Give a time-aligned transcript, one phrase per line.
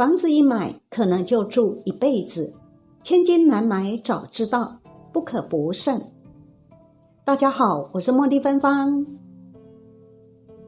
[0.00, 2.54] 房子一买可能就住一辈子，
[3.02, 4.78] 千金难买早知道，
[5.12, 6.00] 不可不慎。
[7.22, 9.04] 大家好，我是茉莉芬芳。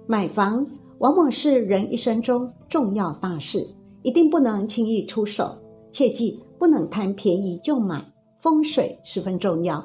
[0.07, 0.67] 买房
[0.99, 3.67] 往往是人一生中重要大事，
[4.03, 5.57] 一定不能轻易出手，
[5.91, 8.05] 切记不能贪便宜就买。
[8.43, 9.83] 风水十分重要，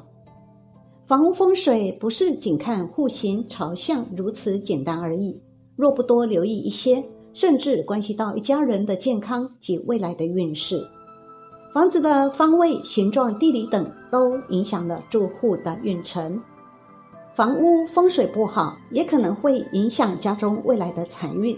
[1.06, 5.40] 房屋风水不是仅看户型朝向如此简单而已，
[5.74, 7.02] 若不多留意一些。
[7.32, 10.86] 甚至关系到一家人的健康及未来的运势。
[11.72, 16.40] 房子的方位、形状、地理等都影响了住户的运程。
[17.34, 21.56] 房屋风水不好，也可能会影响家中未来的财运。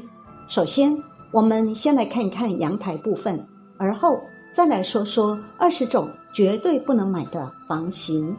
[0.49, 0.95] 首先，
[1.33, 3.43] 我们先来看一看阳台部分，
[3.79, 4.21] 而后
[4.53, 8.37] 再来说说二十种绝对不能买的房型。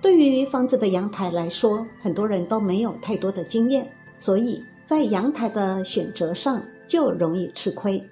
[0.00, 4.62] 对于房子的阳台来说，很多人都没有太多的经验，所以。
[4.88, 8.02] 在阳台的选择上就容易吃亏，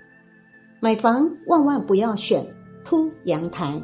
[0.78, 2.44] 买房万万不要选
[2.84, 3.80] 凸阳台，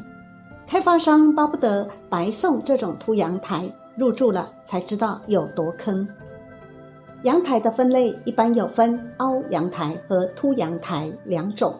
[0.66, 3.64] 开发商巴不得白送这种凸阳台，
[3.96, 6.06] 入住了才知道有多坑。
[7.22, 11.74] 阳台的分类一般有分凹阳台和凸阳台两种，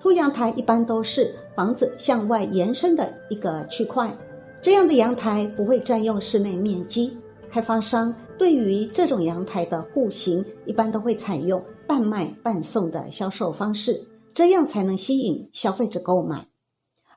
[0.00, 4.12] 凸阳台一般都是房子向外延伸的一个区块，
[4.60, 7.16] 这样的阳台不会占用室内面积。
[7.50, 13.92] 开发商对于这种阳台的户型，一般都会采用半卖半送的销售方式，
[14.34, 16.46] 这样才能吸引消费者购买。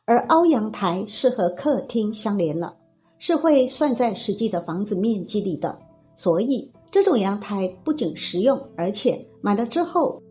[0.06, 2.76] 而凹阳台是和客厅相连了，
[3.18, 5.78] 是会算在实际的房子面积里的，
[6.16, 10.22] 所以这种阳台不仅实用，而且买了之后，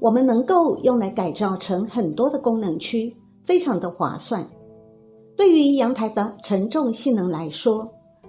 [0.00, 3.14] 我们能够用来改造成很多的功能区，
[3.44, 4.44] 非常的划算。
[5.36, 7.88] 对于阳台的承重性能来说，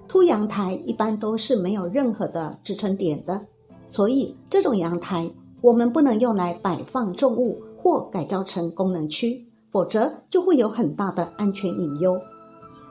[0.10, 3.40] 凸阳台一般都是没有任何的支撑点的，
[3.88, 5.30] 所以这种阳台
[5.62, 12.20] 我们不能用来摆放重物或改造成功能区，否则就会有很大的安全隐忧。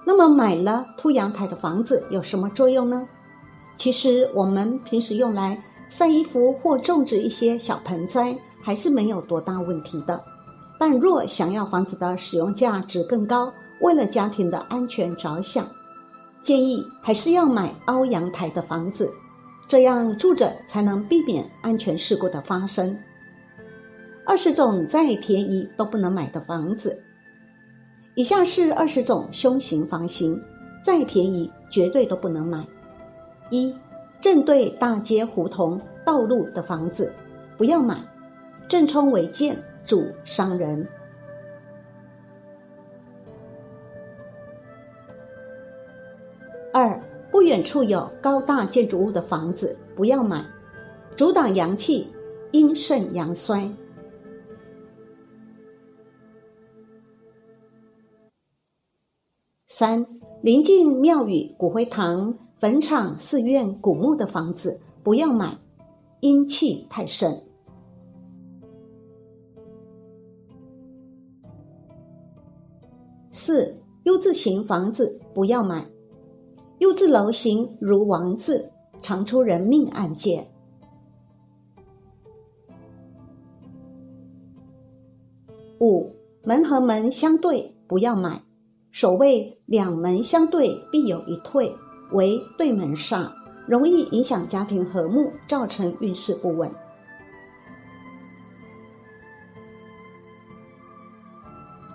[0.06, 3.06] 那么买了凸阳台的房子有什么作用呢？
[3.76, 10.22] 其实我们平时用来晒衣服或种植一些小盆栽还是没有多大问题的。
[10.78, 15.66] 但若想要房子的使用价值更高，为了家庭的安全着想。
[16.48, 19.12] 建议还是要买凹阳台的房子，
[19.68, 22.98] 这样住着才能避免安全事故的发生。
[24.24, 27.02] 二十种再便宜都不能买的房子，
[28.14, 30.42] 以下是二十种凶型房型，
[30.82, 32.66] 再便宜绝对都不能买。
[33.50, 33.74] 一、
[34.18, 37.12] 正对大街胡同道路的房子，
[37.58, 37.98] 不要买，
[38.66, 39.54] 正冲为建，
[39.84, 40.88] 主伤人。
[47.48, 50.44] 远处有高大建筑物的房子不要买，
[51.16, 52.06] 阻挡阳气，
[52.52, 53.66] 阴盛阳衰。
[59.66, 60.06] 三
[60.42, 65.56] 临近庙宇、骨灰堂、坟场、寺院、古墓的房子不要买，
[66.20, 67.34] 阴气太盛。
[73.32, 75.86] 四 U 字形房子不要买。
[76.80, 78.70] U 字楼形如王字，
[79.02, 80.46] 常出人命案件。
[85.80, 86.08] 五
[86.44, 88.40] 门和门相对不要买，
[88.92, 91.74] 所谓两门相对必有一退，
[92.12, 93.28] 为对门煞，
[93.66, 96.70] 容易影响家庭和睦，造成运势不稳。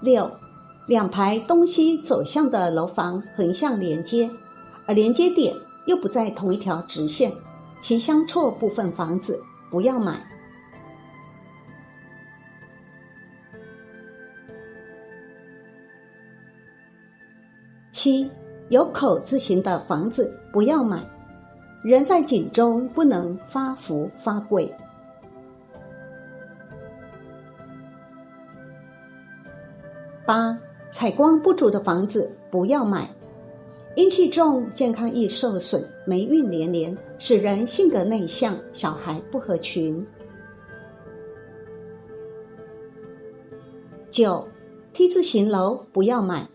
[0.01, 0.29] 六
[0.87, 4.29] 两排东西走向的楼房横向连接。
[4.85, 5.55] 而连接点
[5.85, 7.31] 又不在同一条直线，
[7.81, 10.15] 其相错部分房子不要买。
[17.91, 18.29] 七
[18.69, 21.01] 有口字形的房子不要买，
[21.83, 24.73] 人在井中不能发福发贵。
[30.25, 30.57] 八
[30.91, 33.09] 采光不足的房子不要买。
[33.95, 40.03] 阴气重，健康易受损，霉运连连，使人性格内向，小孩不合群。
[44.09, 44.47] 九
[44.93, 46.49] ，T 字形楼不要买，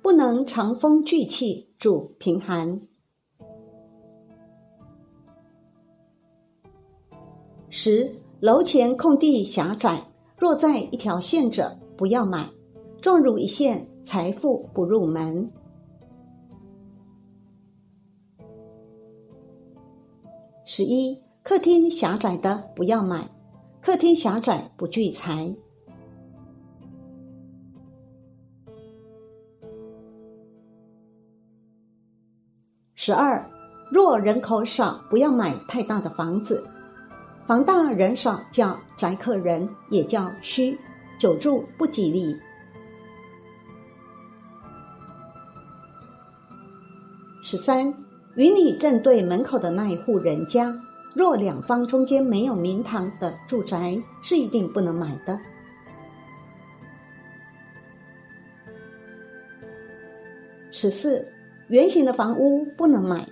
[0.00, 2.80] 不能长风聚气，主贫寒。
[7.68, 8.10] 十，
[8.40, 10.02] 楼前空地狭窄，
[10.38, 12.48] 若在一条线者，不要买，
[13.02, 15.50] 撞入一线，财富不入门。
[20.72, 23.28] 十一，客厅狭窄的不要买，
[23.82, 25.52] 客厅狭窄不聚财。
[32.94, 33.44] 十二，
[33.90, 36.64] 若人口少，不要买太大的房子，
[37.48, 40.78] 房大人少叫宅客人，也叫虚，
[41.18, 42.36] 久住不吉利。
[47.42, 47.92] 十三，
[48.36, 50.72] 与你正对门口的那一户人家，
[51.14, 55.38] 若两方中间没有明堂的住宅，是一定不能买的。
[60.70, 61.26] 十四，
[61.68, 63.28] 圆形的房屋不能买，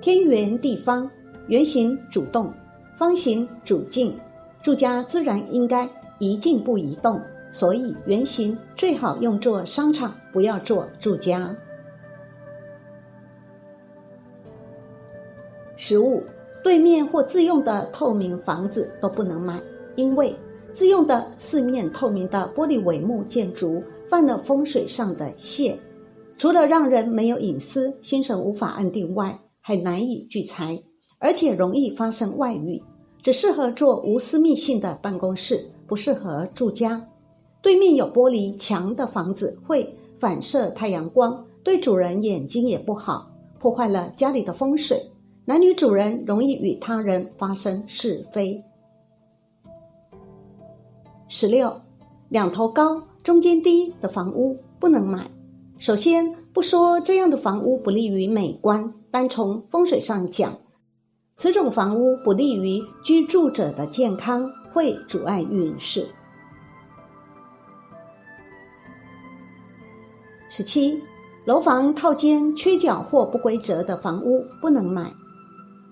[0.00, 1.08] 天圆地方，
[1.48, 2.52] 圆形主动，
[2.96, 4.18] 方形主静，
[4.62, 5.86] 住家自然应该
[6.18, 7.20] 宜静不宜动，
[7.50, 11.54] 所以圆形最好用作商场，不要做住家。
[15.82, 16.22] 十五，
[16.62, 19.58] 对面或自用的透明房子都不能买，
[19.96, 20.36] 因为
[20.74, 25.74] 自用的四面透明的玻璃帷幕建筑犯了风水上的泄，
[26.36, 30.78] 除了让人没有隐私、心神无法安定外，还难以聚财，
[31.18, 32.78] 而且容易发生外遇，
[33.22, 37.02] 只适合做无私密性的办公室，不适合住家。
[37.62, 45.02] 对面有玻璃墙的房子会反射太阳光，对主人眼睛也不好，破坏了家里的风水。
[45.46, 48.62] 男女主人容易与他人发生是非。
[51.28, 51.80] 十六，
[52.28, 55.30] 两头高、中间低的房屋不能买。
[55.78, 60.52] 首先，不说这样的房屋不利于美观，单从风水上讲，
[61.36, 66.06] 此种房屋不利于居住者的健康，会阻碍运势。
[70.48, 71.00] 十七，
[71.44, 75.12] 楼房套间缺角或不规则的房屋不能买。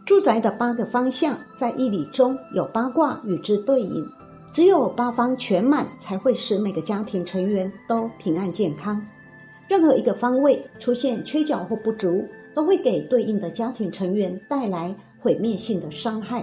[0.08, 4.10] 住宅的八个方向在易理中有八卦与之对应，
[4.50, 9.06] 只有八方全满，才会使每个家庭成员都平安健康。
[9.69, 16.43] 任何一个方位出现缺角或不足，都会给对应的家庭成员带来毁灭性的伤害。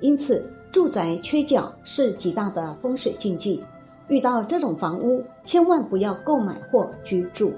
[0.00, 3.64] 因此，住宅缺角是极大的风水禁忌。
[4.08, 7.54] 遇到这种房屋，千万不要购买或居住。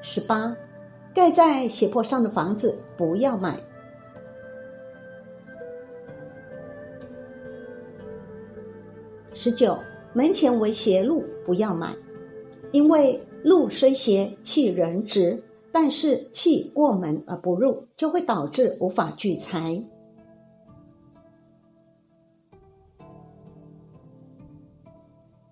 [0.00, 0.56] 十八。
[1.14, 3.58] 盖在斜坡上的房子不要买。
[9.32, 9.78] 十九，
[10.12, 11.94] 门前为斜路不要买，
[12.72, 15.40] 因为路虽斜，气人直，
[15.70, 19.80] 但是气过门而不入，就会导致无法聚财。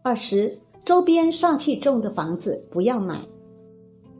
[0.02, 3.20] 二十，周边煞气重的房子不要买。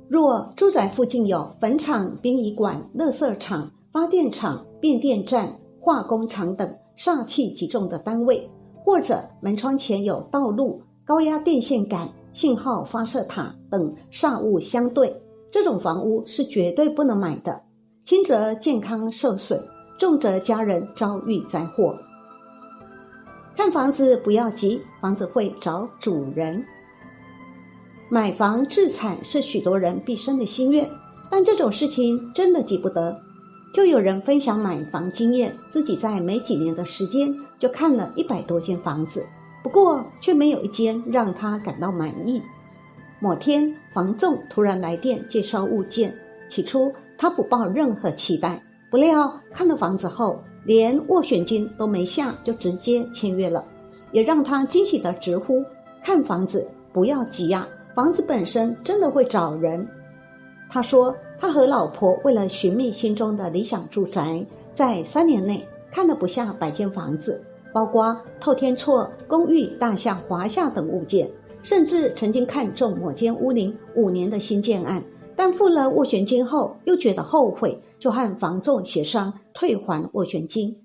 [0.09, 8.49] 若住宅附近有坟场、殡仪馆、垃圾场、发电厂、变电站、化工厂等煞气极重的单位，
[8.85, 15.13] 或者门窗前有道路、高压电线杆、信号发射塔等煞物相对，
[15.51, 17.61] 这种房屋是绝对不能买的。
[18.05, 19.61] 轻则健康受损，
[19.99, 21.93] 重则家人遭遇灾祸。
[23.57, 26.65] 看房子不要急，房子会找主人。
[28.09, 30.89] 买房置产是许多人毕生的心愿，
[31.29, 33.21] 但这种事情真的急不得。
[33.73, 39.27] 就有人分享买房经验，自己在没几年的时间就看了一百多间房子，
[39.63, 42.41] 不过却没有一间让他感到满意。
[43.19, 46.15] 某天，房仲突然来电介绍物件，
[46.49, 53.65] 起初他不抱任何期待，不料看了房子后，连斡旋金都没下就直接签约了，
[54.13, 55.65] 也让他惊喜的直呼
[56.01, 57.67] ：“看房子不要急呀！”
[57.97, 59.89] 房子本身真的会找人。
[60.69, 71.27] 他说，他和老婆为了寻觅心中的理想住宅，在三年内看了不下百间房子，包括透天厝、公寓、大厦、华夏等物件，
[71.63, 75.03] 甚至曾经看中某间屋龄五年的新建案，
[75.35, 80.77] 但付了斡旋金后又觉得后悔，就和房仲协商退还斡旋金。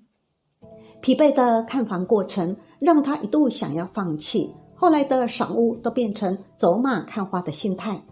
[1.02, 4.54] 疲惫的看房过程让他一度想要放弃。
[4.82, 8.02] 后来的赏屋都变成走马看花的心态。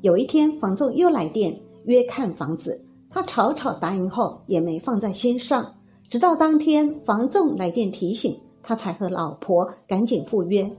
[0.00, 5.70] 有一天，房仲又来电约看房子，他草草答应后也没放在心上。
[6.08, 10.74] 直到当天房仲来电提醒，他才和老婆赶紧赴约。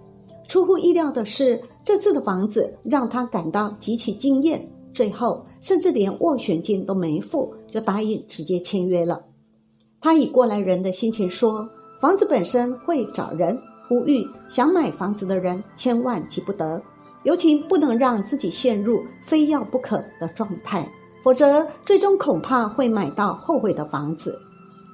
[0.47, 4.59] 出乎意料的是，这次的房子让他感到极其惊艳。
[4.95, 9.23] 最后，甚至连斡旋金都没付，就答应直接签约了。
[10.01, 11.69] 他以过来人的心情说
[12.01, 13.55] ：“房子本身会找人。”
[13.89, 16.79] 呼吁想买房子的人千万急不得，
[17.23, 20.87] 尤其不能让自己陷入非要不可的状态，
[21.23, 24.39] 否则最终恐怕会买到后悔的房子。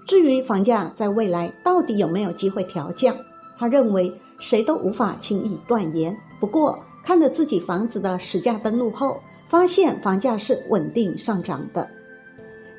[0.08, 3.14] 至于房价在未来到底有没有机会调降，
[3.58, 6.16] 他认为谁都无法轻易断言。
[6.40, 11.86] 不过看了自己房子的实价登录后，发现房价是稳定上涨的。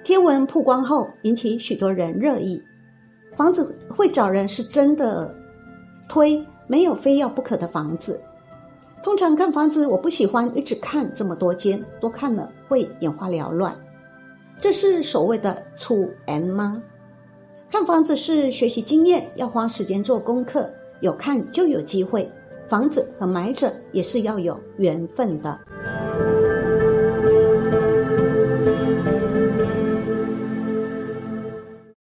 [0.03, 2.63] 贴文曝光后，引起许多人热议。
[3.37, 5.35] 房子会找人是真的
[6.09, 8.21] 推，没有非要不可的房子。
[9.03, 13.77] 通常看房子，我不喜欢一直看这么多间，多看了会眼花缭乱。
[14.59, 16.83] 这是所谓的粗 N 吗？
[17.71, 20.69] 看房子是学习经验，要花时间做功课，
[21.01, 22.31] 有看就有机会。
[22.67, 25.57] 房子和买者也是要有缘分的。